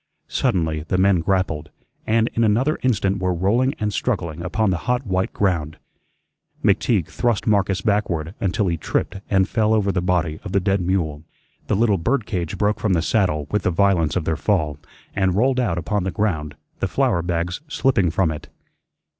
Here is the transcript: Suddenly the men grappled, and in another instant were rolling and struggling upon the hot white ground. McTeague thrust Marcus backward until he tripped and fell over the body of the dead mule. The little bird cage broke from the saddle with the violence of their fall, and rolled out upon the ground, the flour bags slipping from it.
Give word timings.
Suddenly 0.29 0.81
the 0.87 0.97
men 0.97 1.19
grappled, 1.19 1.69
and 2.07 2.27
in 2.33 2.43
another 2.43 2.79
instant 2.81 3.19
were 3.19 3.35
rolling 3.35 3.75
and 3.79 3.93
struggling 3.93 4.41
upon 4.41 4.71
the 4.71 4.77
hot 4.89 5.05
white 5.05 5.31
ground. 5.31 5.77
McTeague 6.63 7.05
thrust 7.07 7.45
Marcus 7.45 7.81
backward 7.81 8.33
until 8.39 8.65
he 8.65 8.77
tripped 8.77 9.19
and 9.29 9.47
fell 9.47 9.75
over 9.75 9.91
the 9.91 10.01
body 10.01 10.39
of 10.43 10.53
the 10.53 10.59
dead 10.59 10.81
mule. 10.81 11.23
The 11.67 11.75
little 11.75 11.99
bird 11.99 12.25
cage 12.25 12.57
broke 12.57 12.79
from 12.79 12.93
the 12.93 13.03
saddle 13.03 13.45
with 13.51 13.61
the 13.61 13.69
violence 13.69 14.15
of 14.15 14.25
their 14.25 14.35
fall, 14.37 14.79
and 15.15 15.35
rolled 15.35 15.59
out 15.59 15.77
upon 15.77 16.03
the 16.03 16.09
ground, 16.09 16.55
the 16.79 16.87
flour 16.87 17.21
bags 17.21 17.61
slipping 17.67 18.09
from 18.09 18.31
it. 18.31 18.49